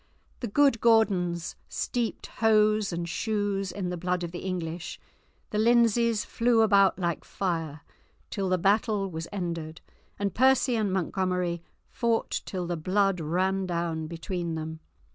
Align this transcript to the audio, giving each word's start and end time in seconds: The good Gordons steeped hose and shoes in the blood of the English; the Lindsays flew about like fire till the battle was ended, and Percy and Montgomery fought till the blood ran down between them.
The 0.39 0.47
good 0.47 0.81
Gordons 0.81 1.55
steeped 1.69 2.25
hose 2.41 2.91
and 2.91 3.07
shoes 3.07 3.71
in 3.71 3.89
the 3.89 3.97
blood 3.97 4.23
of 4.23 4.31
the 4.31 4.39
English; 4.39 4.99
the 5.51 5.59
Lindsays 5.59 6.25
flew 6.25 6.61
about 6.63 6.97
like 6.97 7.23
fire 7.23 7.81
till 8.31 8.49
the 8.49 8.57
battle 8.57 9.11
was 9.11 9.27
ended, 9.31 9.79
and 10.17 10.33
Percy 10.33 10.75
and 10.75 10.91
Montgomery 10.91 11.61
fought 11.87 12.41
till 12.47 12.65
the 12.65 12.77
blood 12.77 13.19
ran 13.19 13.67
down 13.67 14.07
between 14.07 14.55
them. 14.55 14.79